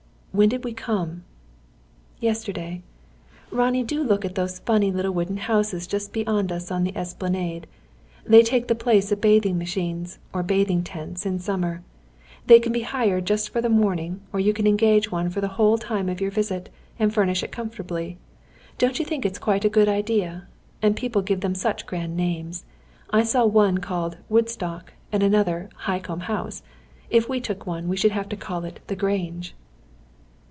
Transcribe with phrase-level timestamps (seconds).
[0.33, 1.25] "When did we come?"
[2.21, 2.83] "Yesterday.
[3.51, 7.67] Ronnie, do look at those funny little wooden houses just beyond us on the esplanade.
[8.25, 11.83] They take the place of bathing machines, or bathing tents, in summer.
[12.47, 15.49] They can be hired just for the morning, or you can engage one for the
[15.59, 18.17] whole time of your visit, and furnish it comfortably.
[18.77, 20.47] Don't you think it is quite a good idea?
[20.81, 22.63] And people give them such grand names.
[23.09, 26.63] I saw one called 'Woodstock,' and another 'Highcombe House.'
[27.09, 29.55] If we took one, we should have to call it 'The Grange.'"